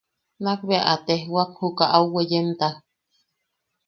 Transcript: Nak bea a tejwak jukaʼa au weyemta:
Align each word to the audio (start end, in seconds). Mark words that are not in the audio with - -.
Nak 0.43 0.59
bea 0.67 0.87
a 0.91 0.95
tejwak 1.05 1.49
jukaʼa 1.59 1.87
au 1.97 2.05
weyemta: 2.13 2.67